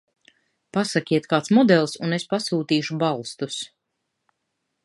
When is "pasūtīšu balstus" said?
2.33-3.63